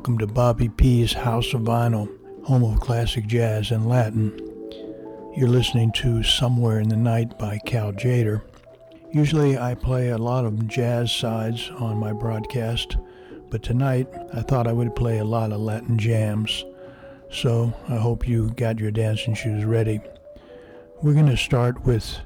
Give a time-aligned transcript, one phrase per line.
[0.00, 2.08] Welcome to Bobby P's House of Vinyl,
[2.46, 4.32] home of classic jazz and Latin.
[5.36, 8.40] You're listening to Somewhere in the Night by Cal Jader.
[9.12, 12.96] Usually I play a lot of jazz sides on my broadcast,
[13.50, 16.64] but tonight I thought I would play a lot of Latin jams.
[17.30, 20.00] So I hope you got your dancing shoes ready.
[21.02, 22.20] We're going to start with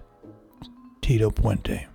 [1.02, 1.88] Tito Puente.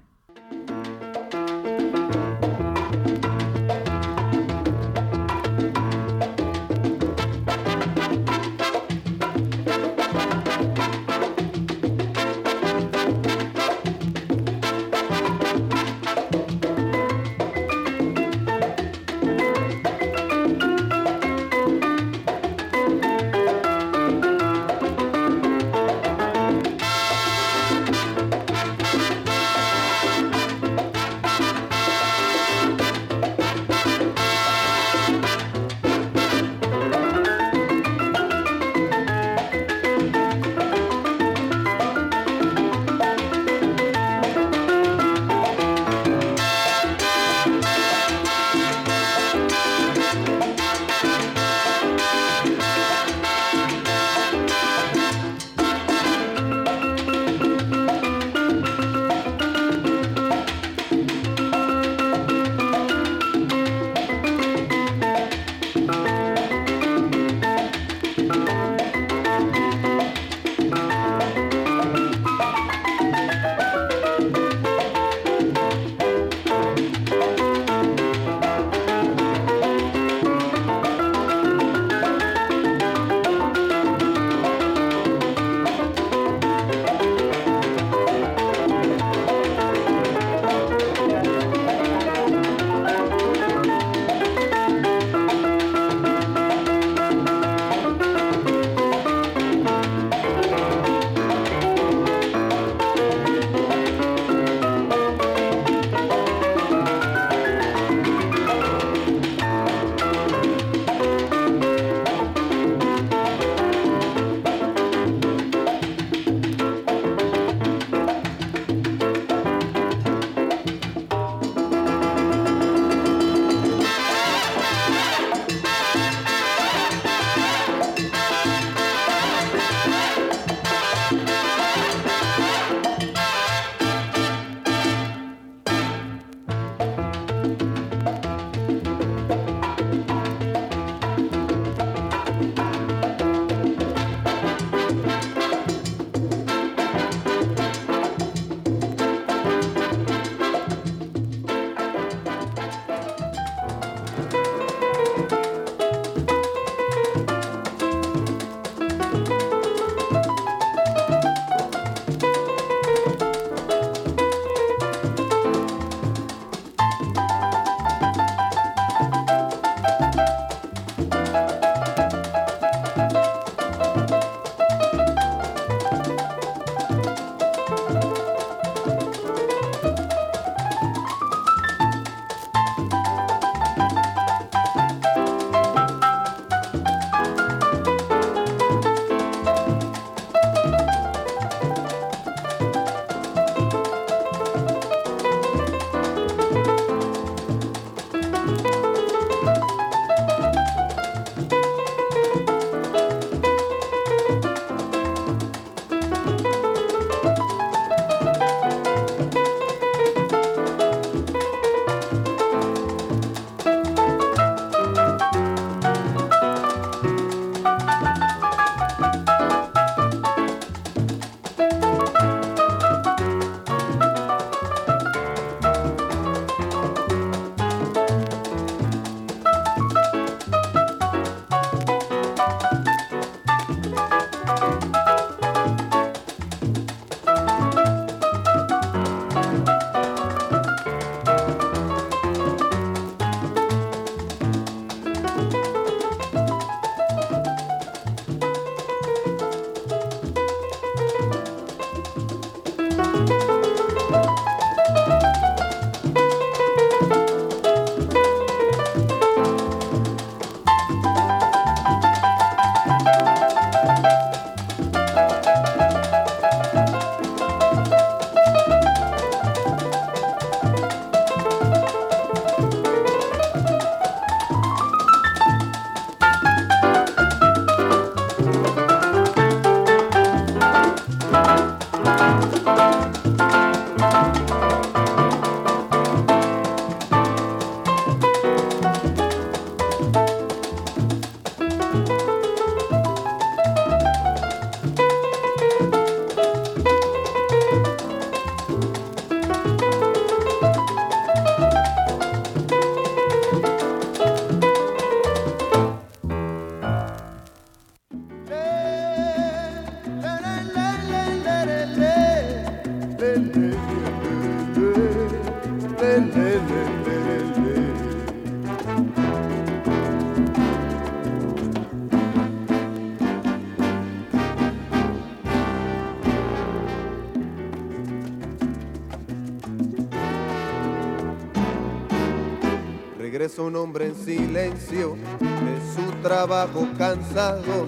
[333.50, 337.88] Regresa un hombre en silencio de su trabajo cansado.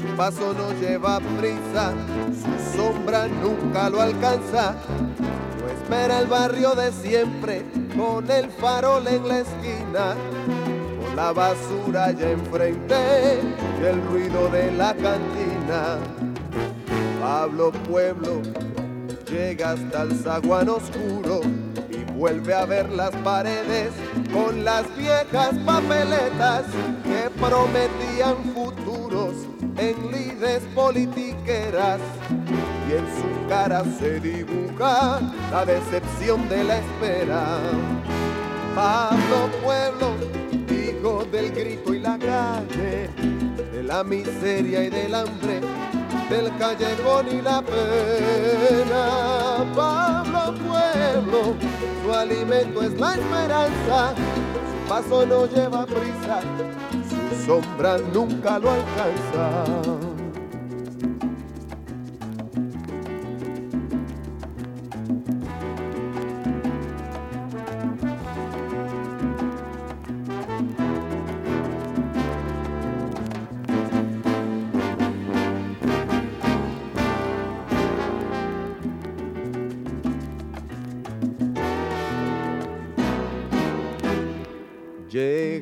[0.00, 1.92] Su paso no lleva prisa,
[2.34, 4.74] su sombra nunca lo alcanza.
[5.60, 7.64] No espera el barrio de siempre
[7.96, 10.16] con el farol en la esquina,
[11.00, 13.40] con la basura ya enfrente
[13.80, 15.98] y el ruido de la cantina.
[17.20, 18.42] Pablo Pueblo
[19.30, 21.42] llega hasta el zaguán oscuro
[22.22, 23.90] vuelve a ver las paredes
[24.32, 26.66] con las viejas papeletas
[27.02, 29.34] que prometían futuros
[29.76, 31.98] en lides politiqueras
[32.88, 35.18] y en su cara se dibuja
[35.50, 37.58] la decepción de la espera.
[38.76, 40.14] Pablo Pueblo,
[40.70, 43.10] hijo del grito y la calle,
[43.72, 45.60] de la miseria y del hambre,
[46.30, 49.02] del callejón y la pena.
[49.74, 51.56] Pablo Pueblo,
[52.02, 56.40] su alimento es la esperanza, su paso no lleva prisa,
[57.08, 60.21] su sombra nunca lo alcanza.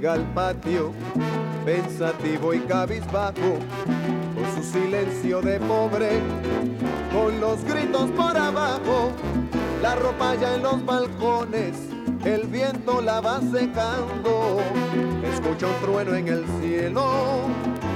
[0.00, 0.92] Llega al patio,
[1.66, 3.58] pensativo y cabizbajo,
[4.34, 6.22] con su silencio de pobre,
[7.12, 9.12] con los gritos por abajo,
[9.82, 11.76] la ropa ya en los balcones,
[12.24, 14.62] el viento la va secando,
[15.22, 17.42] escucha un trueno en el cielo,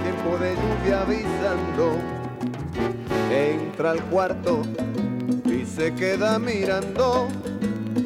[0.02, 1.96] tiempo de lluvia avisando,
[3.30, 4.60] entra al cuarto
[5.46, 7.28] y se queda mirando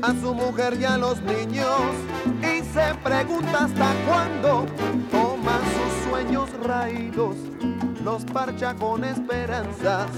[0.03, 1.81] a su mujer y a los niños
[2.79, 4.65] se pregunta hasta cuándo
[5.11, 7.35] toma sus sueños raídos,
[8.05, 10.09] los parcha con esperanzas,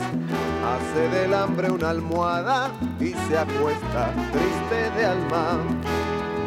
[0.73, 5.59] hace del hambre una almohada y se acuesta triste de alma.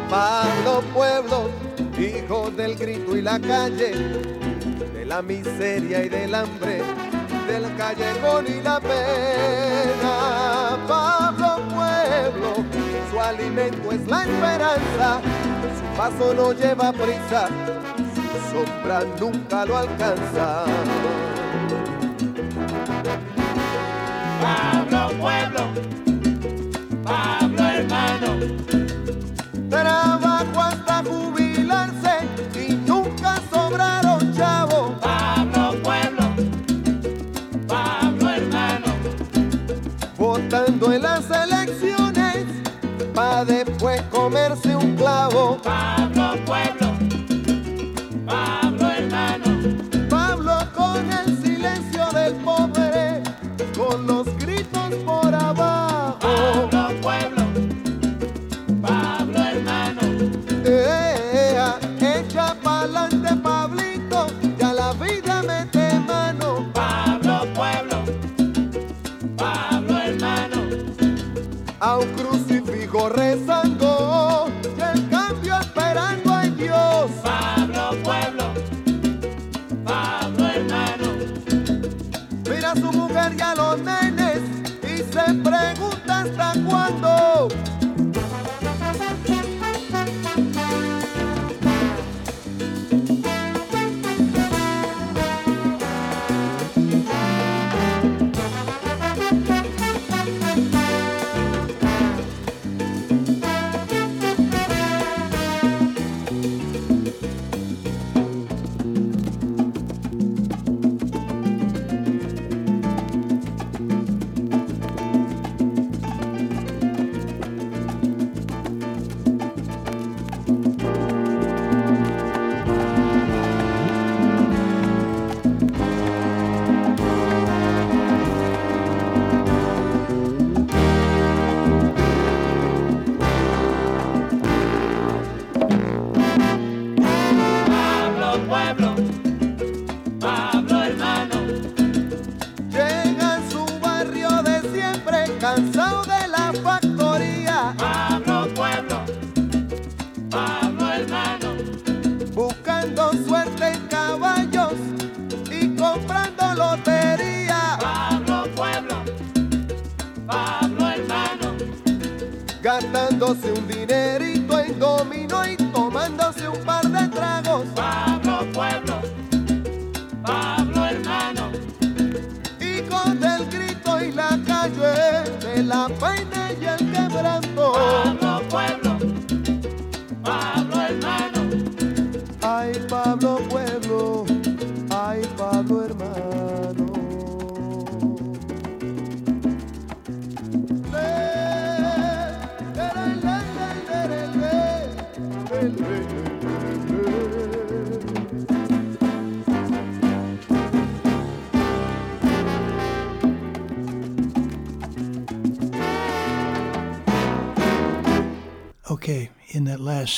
[0.08, 1.50] Pablo Pueblo,
[1.98, 3.92] hijo del grito y la calle,
[4.92, 6.82] de la miseria y del hambre,
[7.48, 10.78] del callejón y la pena.
[10.86, 12.54] Pablo Pueblo,
[13.10, 15.20] su alimento es la esperanza,
[15.96, 17.48] paso no lleva prisa,
[18.14, 20.64] su sombra nunca lo alcanza.
[24.40, 25.62] Pablo Pueblo,
[27.02, 28.28] Pablo hermano,
[29.70, 30.13] trabajo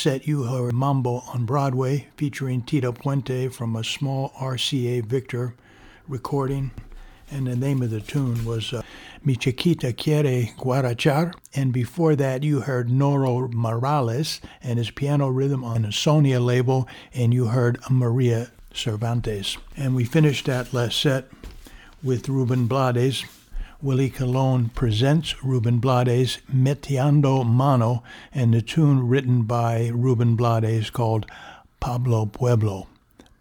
[0.07, 5.57] set, you heard Mambo on Broadway featuring Tito Puente from a small RCA Victor
[6.07, 6.71] recording.
[7.29, 8.83] And the name of the tune was uh,
[9.25, 11.35] Mi Chiquita Quiere Guarachar.
[11.57, 16.87] And before that, you heard Noro Morales and his piano rhythm on the Sonia label.
[17.13, 19.59] And you heard Maria Cervantes.
[19.77, 21.25] And we finished that last set
[22.01, 23.25] with Ruben Blades.
[23.83, 28.03] Willie Colon presents Ruben Blades Metiando Mano
[28.33, 31.27] and the tune written by Ruben Blades called
[31.79, 32.89] Pablo Pueblo.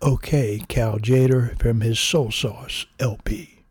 [0.01, 3.63] Okay, Cal Jader from his Soul Sauce LP.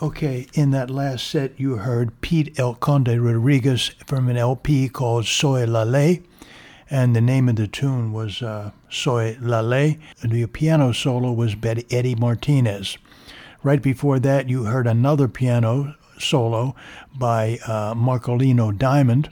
[0.00, 5.26] Okay, in that last set, you heard Pete El Conde Rodriguez from an LP called
[5.26, 6.22] Soy La Ley,
[6.88, 9.98] and the name of the tune was uh, Soy La Ley.
[10.22, 12.96] The piano solo was Betty Eddie Martinez.
[13.64, 16.76] Right before that, you heard another piano solo
[17.12, 19.30] by uh, Marcolino Diamond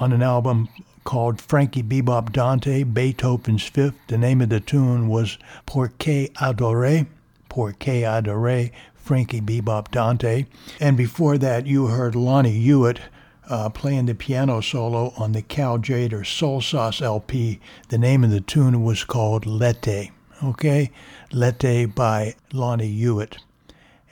[0.00, 0.70] on an album
[1.04, 3.98] called Frankie Bebop Dante, Beethoven's Fifth.
[4.06, 7.06] The name of the tune was Porque Adore.
[7.50, 8.70] Porque Adore,
[9.08, 10.44] Frankie Bebop Dante.
[10.78, 13.00] And before that, you heard Lonnie Hewitt
[13.48, 17.58] uh, playing the piano solo on the Cal Jader Soul Sauce LP.
[17.88, 20.10] The name of the tune was called Lete.
[20.44, 20.90] Okay?
[21.32, 23.38] Lete by Lonnie Hewitt.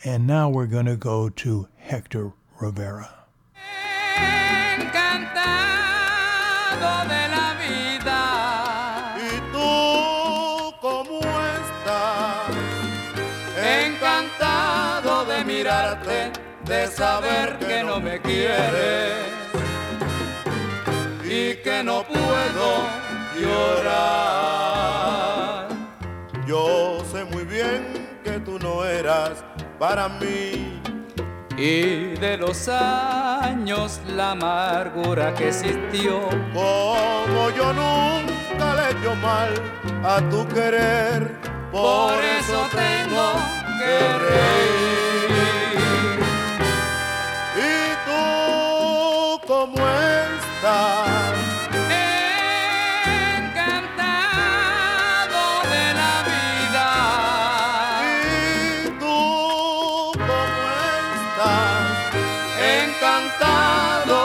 [0.02, 3.10] And now we're going to go to Hector Rivera.
[4.80, 6.08] encantado
[7.06, 7.85] de la vida,
[16.66, 19.12] de saber que no me quieres
[21.24, 22.84] y que no puedo
[23.40, 24.76] llorar.
[26.46, 29.44] Yo sé muy bien que tú no eras
[29.78, 30.80] para mí.
[31.56, 39.54] Y de los años la amargura que existió, Como yo nunca le echo mal
[40.04, 41.34] a tu querer.
[41.72, 43.32] por eso tengo
[43.78, 45.05] que reír.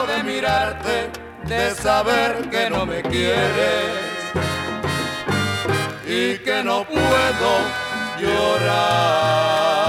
[0.06, 1.10] De mirarte,
[1.44, 4.02] de saber que no me quieres.
[6.06, 7.50] Y que no puedo
[8.20, 9.81] llorar.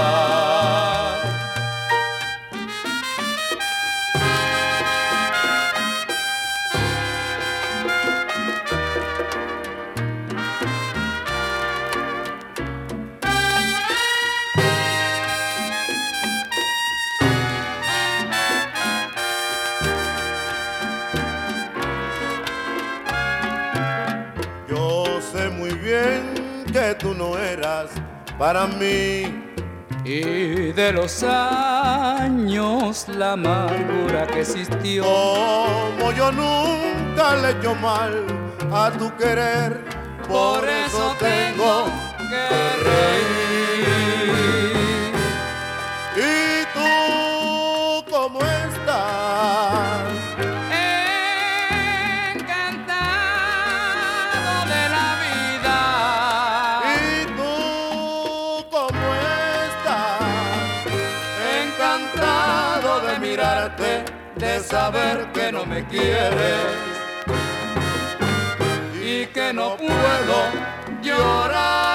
[28.44, 29.42] Para mí.
[30.04, 38.12] Y de los años la amargura que existió, Como yo nunca le echo mal
[38.70, 39.82] a tu querer.
[40.28, 41.86] por eso tengo
[42.30, 42.63] que
[64.44, 66.60] de saber que no me quieres
[69.02, 70.38] y que no puedo
[71.02, 71.93] llorar.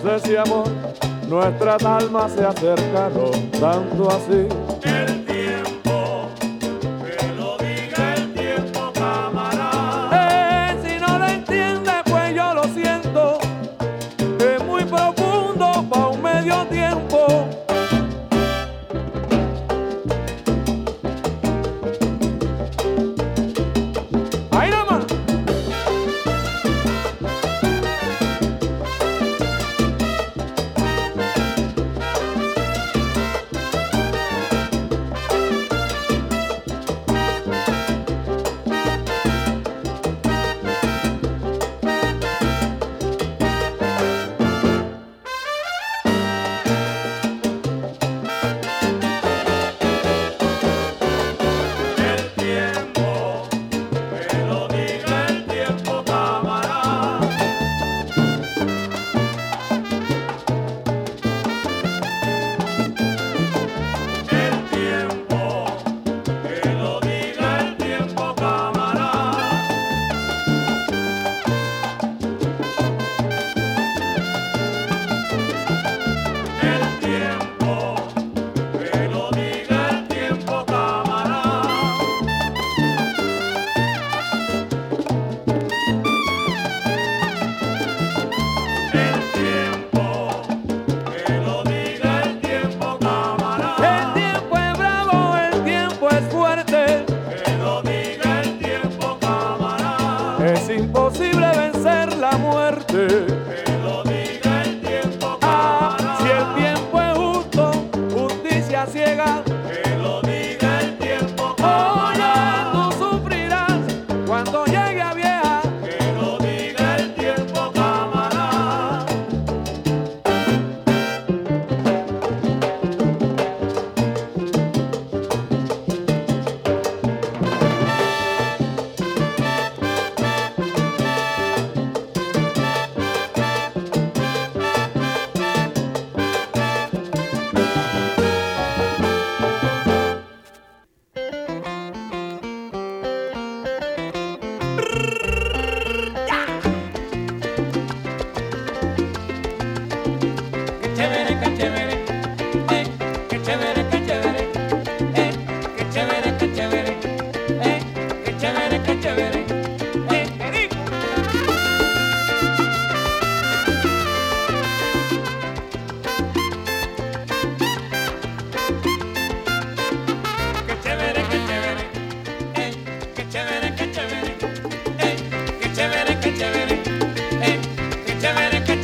[0.00, 0.64] De ese amor,
[1.28, 4.48] nuestras almas se acercaron tanto así.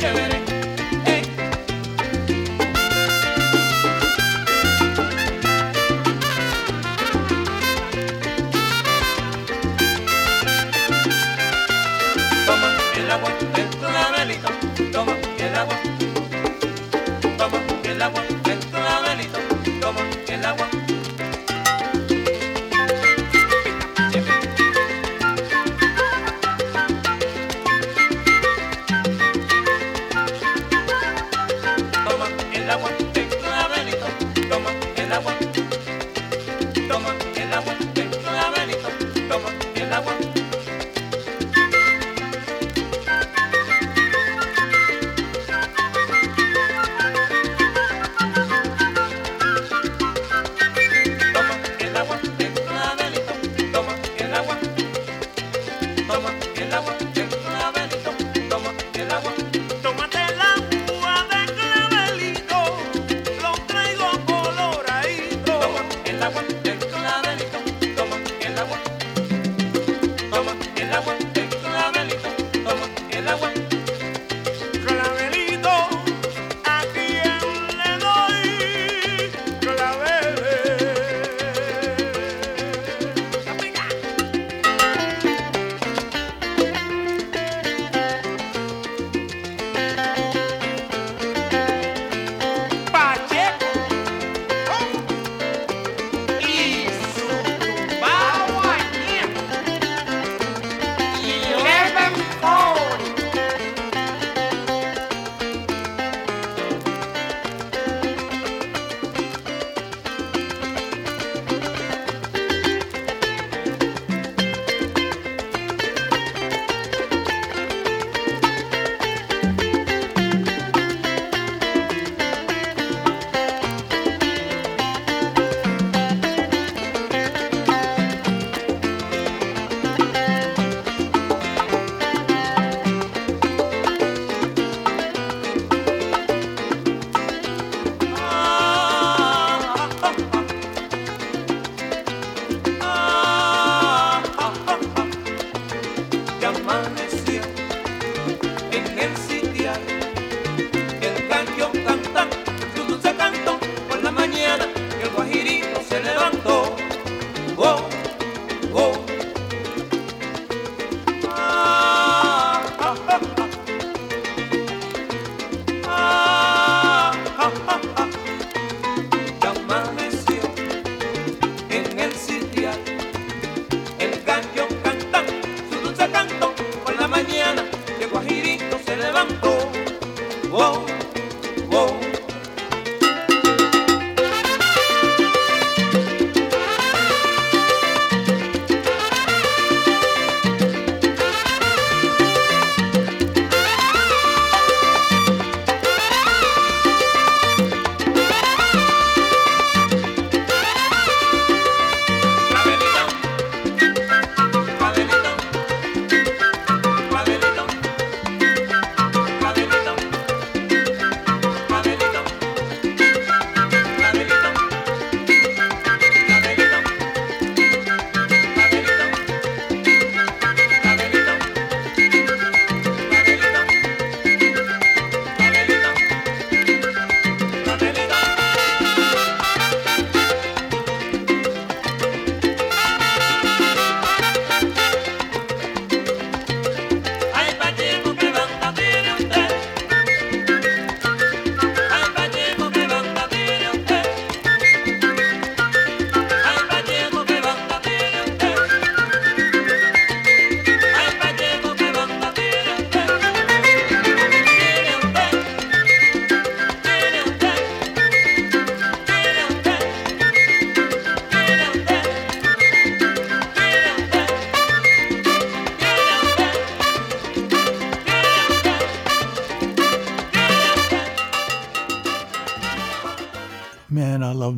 [0.01, 0.28] Yeah.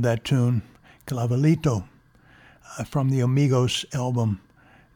[0.01, 0.61] That tune.
[1.05, 1.87] Clavelito
[2.77, 4.41] uh, from the Amigos album.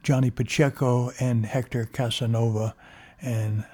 [0.04, 2.76] Johnny Pacheco and Hector Casanova
[3.22, 3.66] and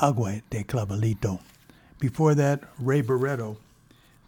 [0.00, 1.40] Agua de Clavelito.
[2.00, 3.58] Before that, Ray Barretto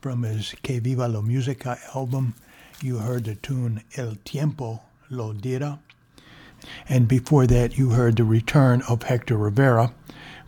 [0.00, 2.34] from his Que Viva la Musica album.
[2.80, 5.80] You heard the tune El Tiempo Lo Dira.
[6.88, 9.92] And before that, you heard the return of Hector Rivera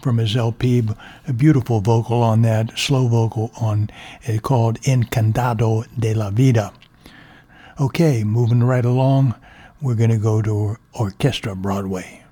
[0.00, 0.82] from his LP,
[1.26, 3.90] a beautiful vocal on that, slow vocal on
[4.22, 6.72] it called Encantado de la Vida.
[7.80, 9.34] Okay, moving right along,
[9.80, 12.24] we're going to go to Orchestra Broadway.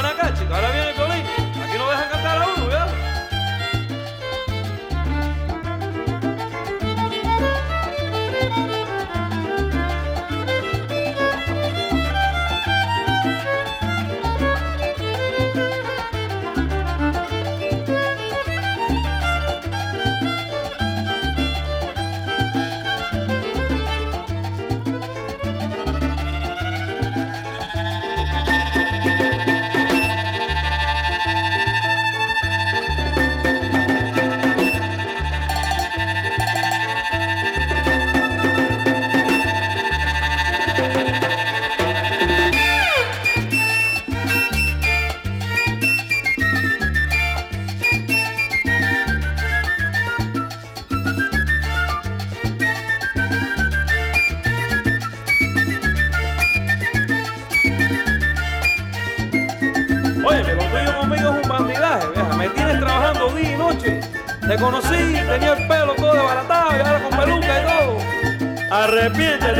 [0.00, 0.29] வணக்கம்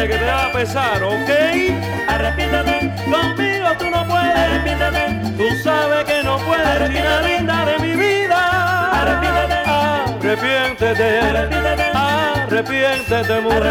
[0.08, 1.30] que te va a pesar, ¿ok?
[2.08, 4.34] Arrepiéntete, conmigo tú no puedes.
[4.34, 6.66] Arrepiéntete, tú sabes que no puedes.
[6.66, 8.90] Arrepiéntete, linda de mi vida.
[9.00, 9.54] Arrepiéntete,
[10.22, 13.66] arrepiéntete, arrepiéntete, arrepiéntete mujer.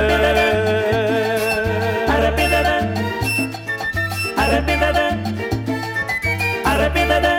[2.10, 2.76] Arrepiéntete,
[4.38, 5.06] arrepiéntete,
[6.66, 7.34] arrepiéntete,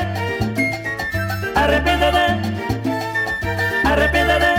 [3.87, 4.53] arrepiéntete,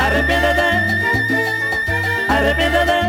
[0.00, 0.67] arrepiéntete
[2.48, 3.00] arrepiéntete,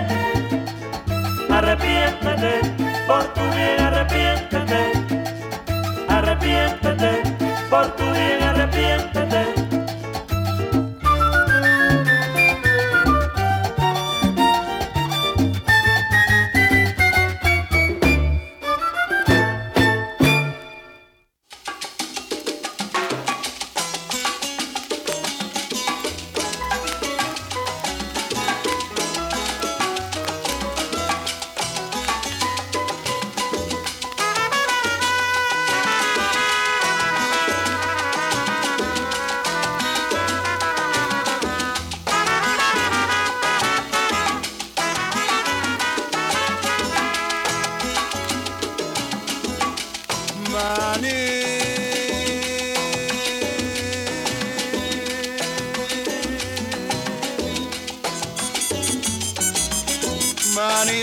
[1.49, 2.53] arrepiéntete,
[3.07, 4.81] por tu bien arrepiéntete,
[6.09, 7.11] arrepiéntete,
[7.69, 9.18] por tu bien arrepiéntete.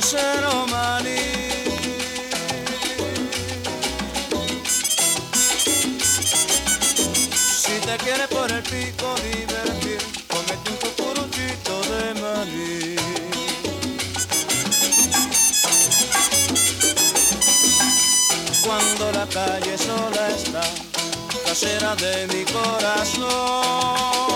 [0.06, 0.14] Si
[7.84, 9.98] te quieres por el pico divertir,
[10.28, 12.94] comete un cucuruchito de maní.
[18.64, 20.62] Cuando la calle sola está,
[21.44, 24.35] casera de mi corazón.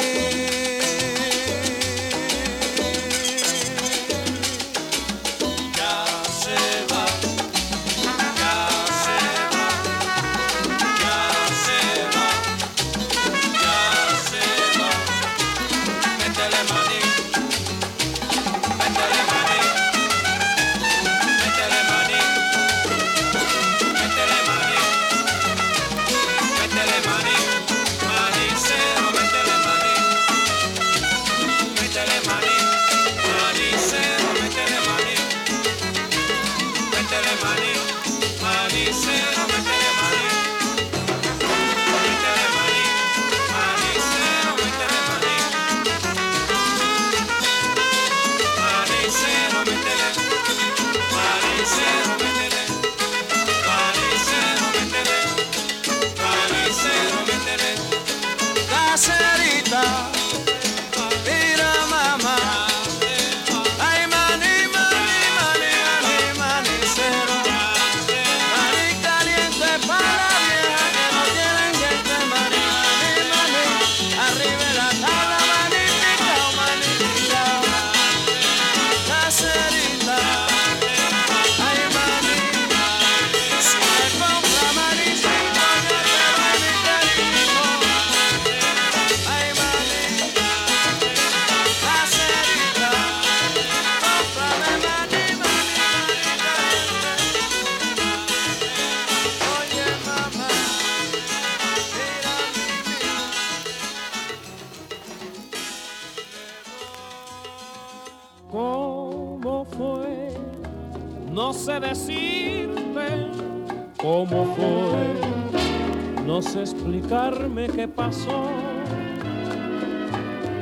[117.41, 118.49] explicarme qué pasó,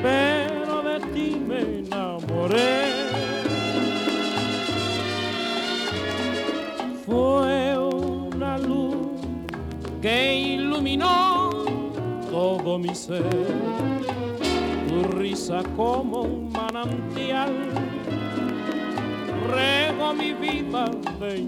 [0.02, 2.94] pero de ti me enamoré.
[7.06, 9.20] Fue una luz
[10.02, 11.50] que iluminó
[12.32, 13.24] todo mi ser
[14.88, 17.54] tu risa como un manantial,
[19.52, 20.86] rego mi vida
[21.20, 21.40] de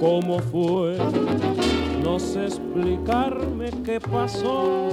[0.00, 0.96] cómo fue,
[2.02, 4.89] no sé explicarme qué pasó,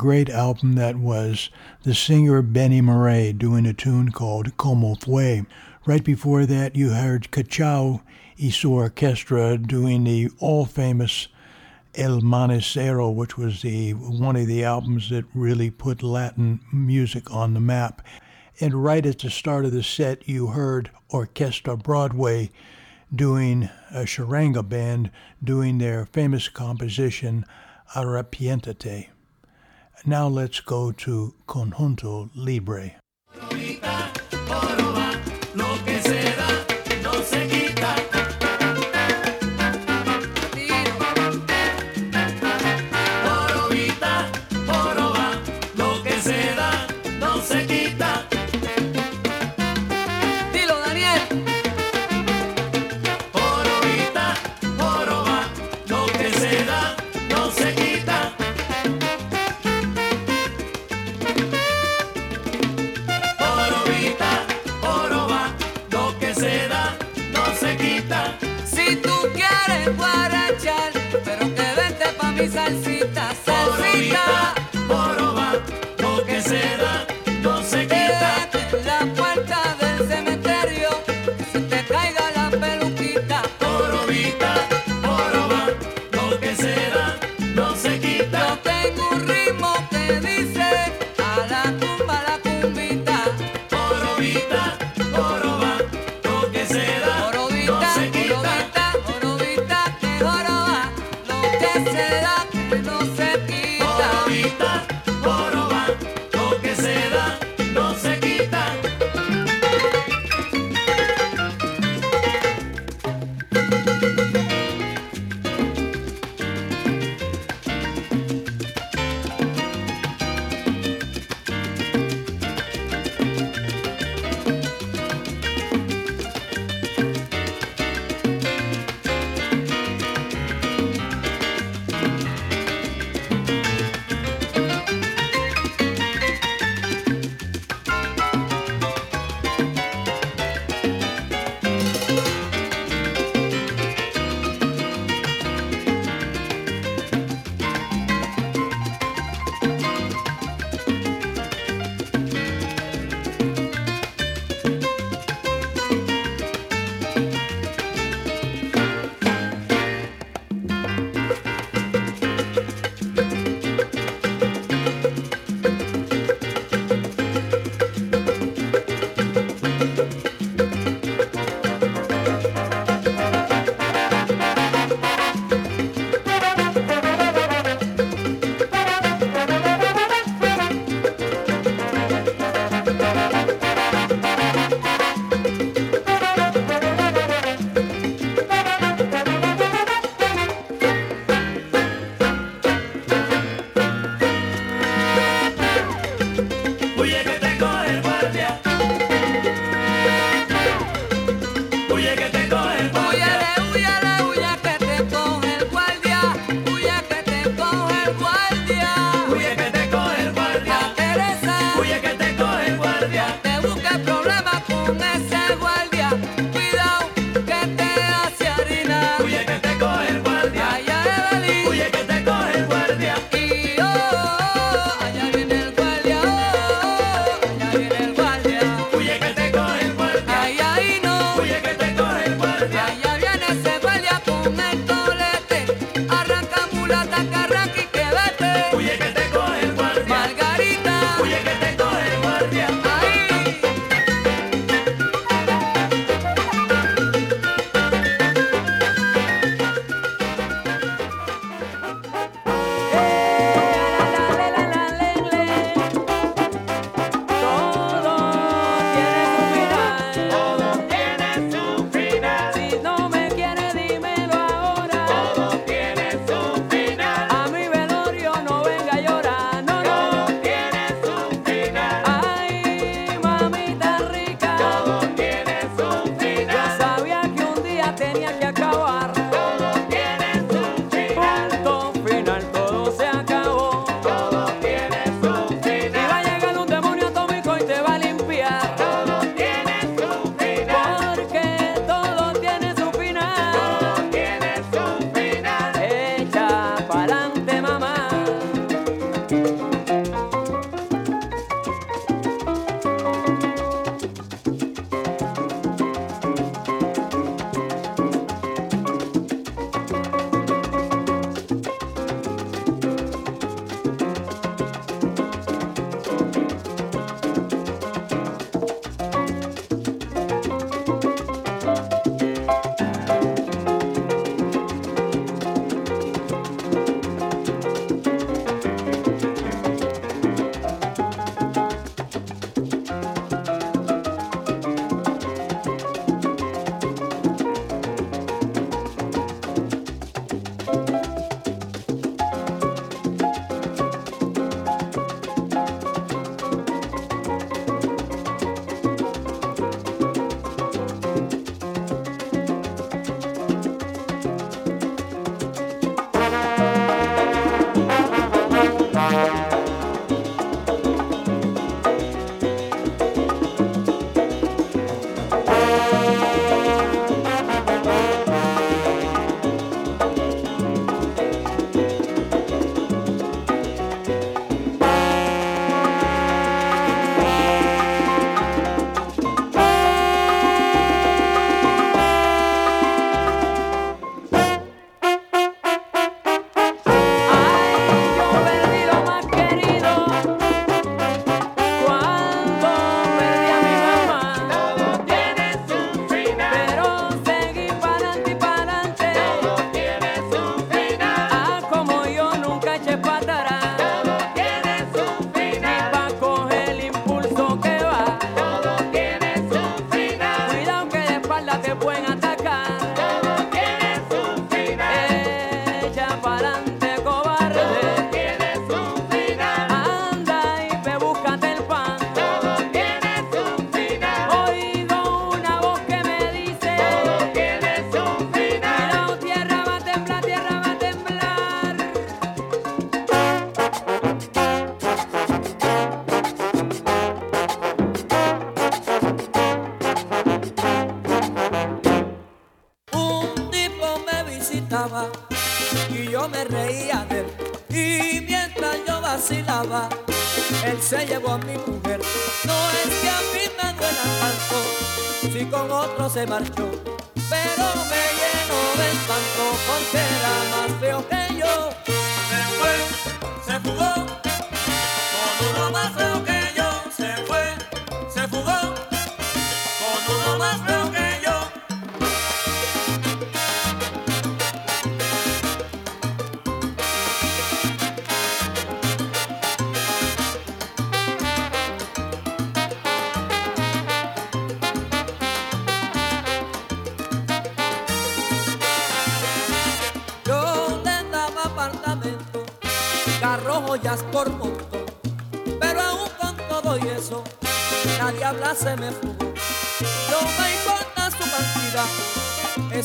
[0.00, 1.50] great album that was
[1.82, 5.44] the singer Benny Murray doing a tune called Como Fue.
[5.84, 8.00] Right before that, you heard Cachao
[8.42, 11.28] y su Orchestra doing the all famous
[11.94, 17.54] El Manicero, which was the one of the albums that really put Latin music on
[17.54, 18.02] the map.
[18.60, 22.50] And right at the start of the set, you heard Orchestra Broadway
[23.14, 25.10] doing a charanga band
[25.42, 27.44] doing their famous composition
[27.94, 29.08] Arrepiéntate.
[30.06, 32.92] Now let's go to Conjunto Libre.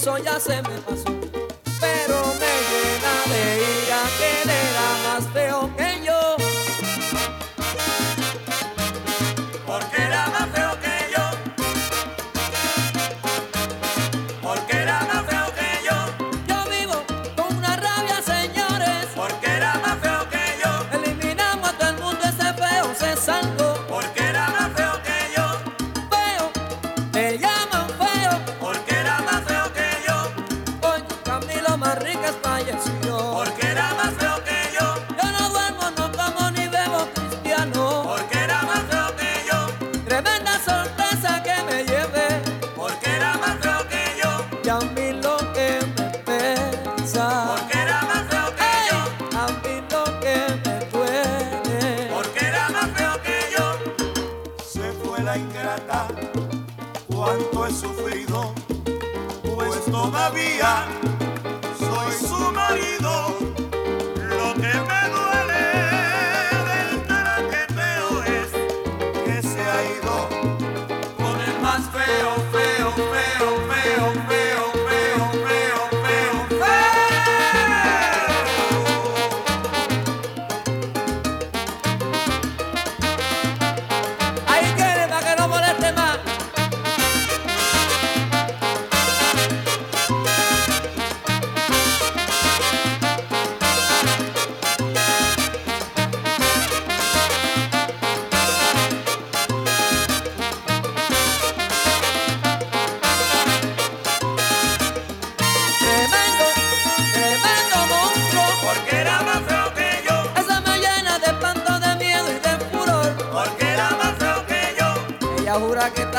[0.05, 1.04] Eso ya se me pasó,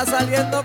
[0.06, 0.62] saliendo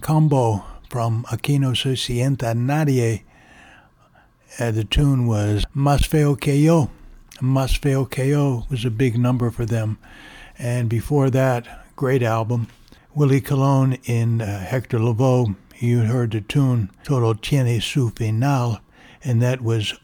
[0.00, 1.94] Combo from Aquino se
[2.54, 3.22] nadie.
[4.58, 6.90] Uh, the tune was Más feo que yo.
[7.40, 9.98] Más feo que yo was a big number for them.
[10.58, 11.66] And before that,
[11.96, 12.68] great album.
[13.14, 15.54] Willie Colon in uh, Hector Lavoe.
[15.78, 18.80] You heard the tune Todo tiene su final.
[19.22, 19.94] And that was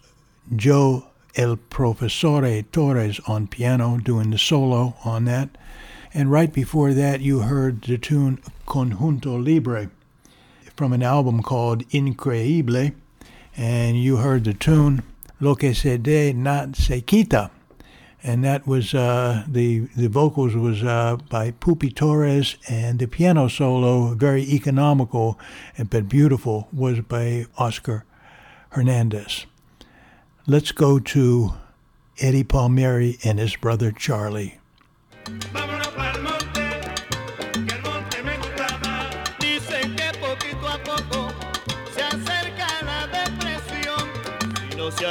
[0.55, 1.07] Joe
[1.37, 5.57] El Profesore Torres on piano doing the solo on that.
[6.13, 9.91] And right before that, you heard the tune Conjunto Libre
[10.77, 12.95] from an album called Increíble.
[13.57, 15.03] And you heard the tune
[15.41, 17.51] Lo que se de not se quita.
[18.23, 23.49] And that was uh, the the vocals was uh, by Pupi Torres, and the piano
[23.49, 25.39] solo, very economical
[25.89, 28.05] but beautiful, was by Oscar
[28.71, 29.47] Hernandez.
[30.47, 31.55] Let's go to
[32.19, 34.59] Eddie Palmieri and his brother Charlie.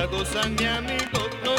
[0.07, 1.59] gozan mi amigos, no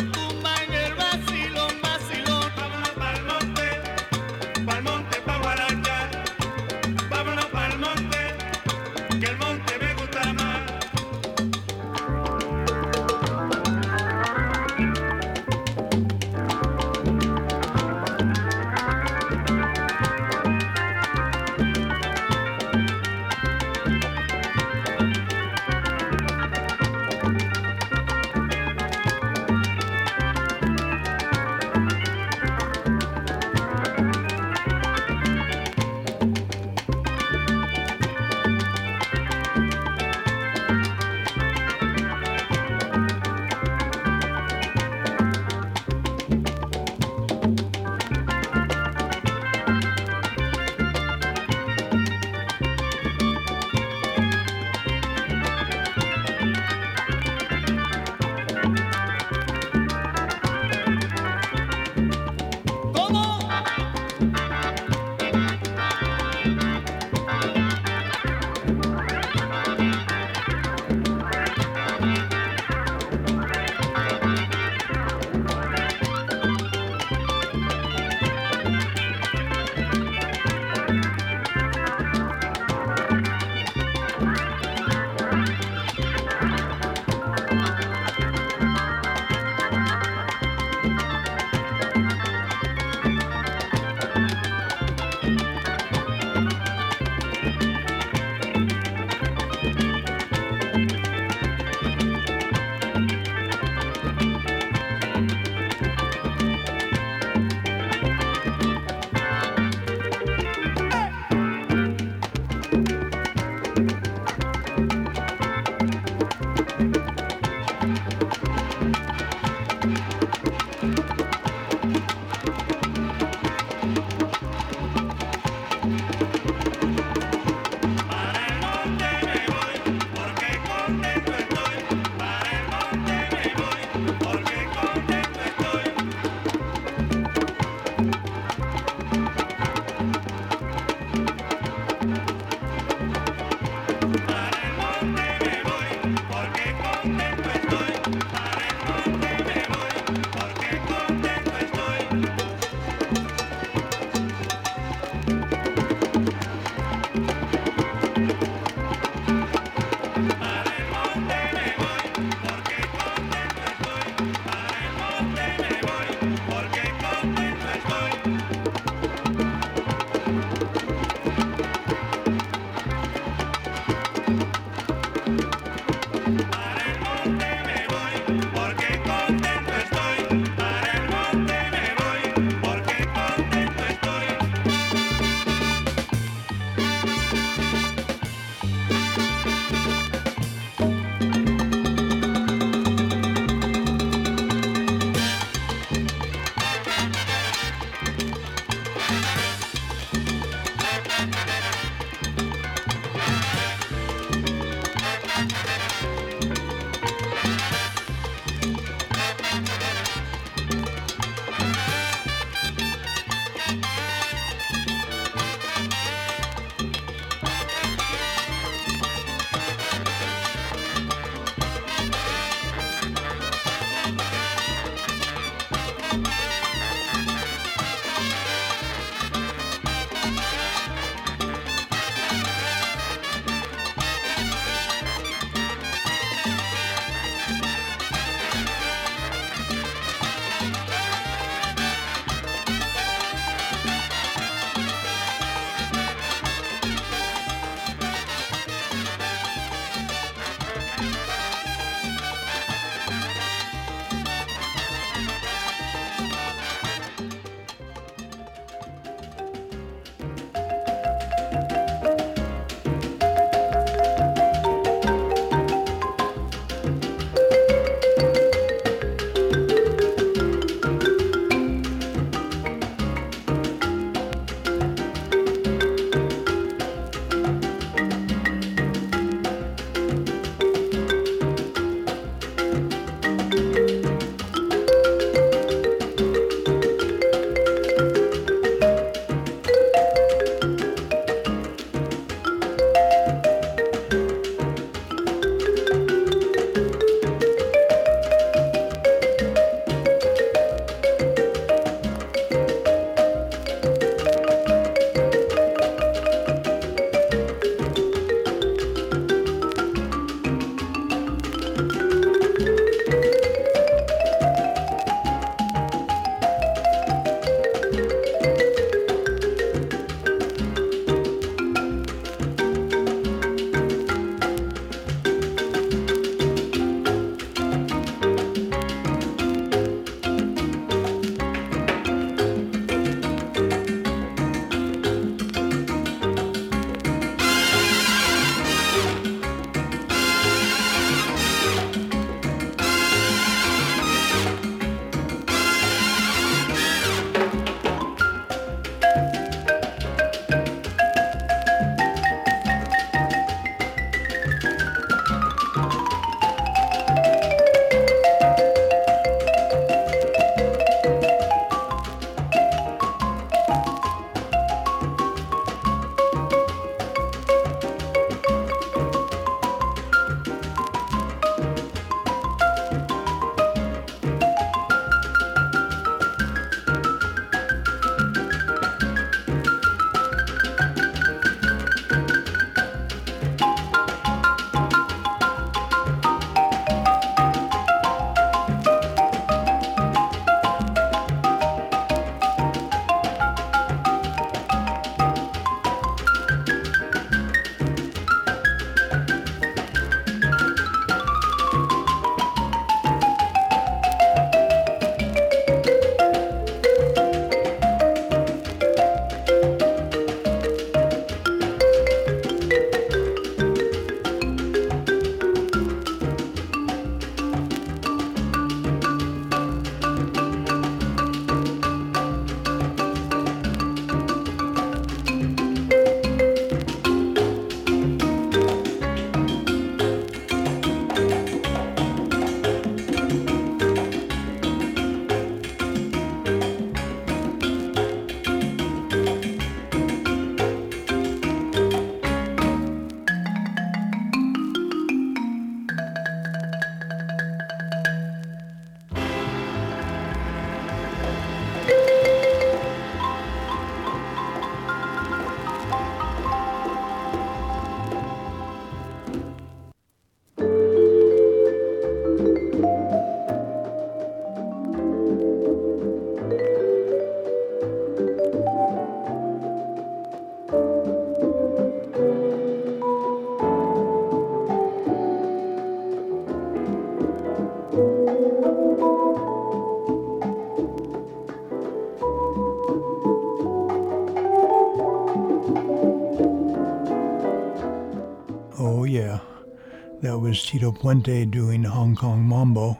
[490.70, 492.96] Tito Puente doing Hong Kong Mambo.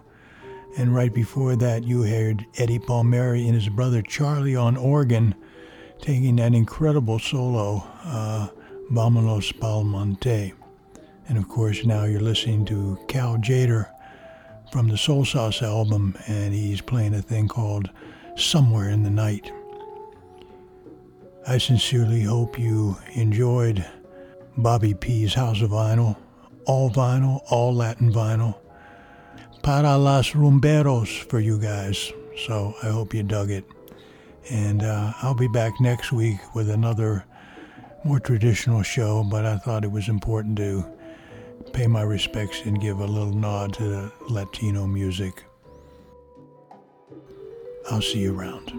[0.77, 5.37] And right before that, you heard Eddie Palmieri and his brother Charlie on organ
[6.01, 8.49] taking that incredible solo, uh,
[8.91, 10.53] Vámonos Pal Monte.
[11.29, 13.89] And of course, now you're listening to Cal Jader
[14.73, 17.89] from the Soul Sauce album, and he's playing a thing called
[18.35, 19.53] Somewhere in the Night.
[21.47, 23.87] I sincerely hope you enjoyed
[24.57, 26.17] Bobby P's House of Vinyl,
[26.67, 28.59] all vinyl, all Latin vinyl.
[29.63, 32.13] Para las rumberos for you guys.
[32.47, 33.65] So I hope you dug it.
[34.51, 37.25] And uh, I'll be back next week with another
[38.05, 40.85] more traditional show, but I thought it was important to
[41.73, 45.45] pay my respects and give a little nod to Latino music.
[47.91, 48.71] I'll see you around.